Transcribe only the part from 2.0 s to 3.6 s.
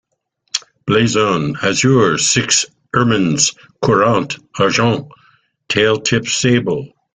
six ermines